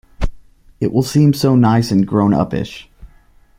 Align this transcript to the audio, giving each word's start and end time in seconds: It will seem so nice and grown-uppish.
It 0.79 0.91
will 0.91 1.03
seem 1.03 1.31
so 1.31 1.55
nice 1.55 1.91
and 1.91 2.07
grown-uppish. 2.07 2.87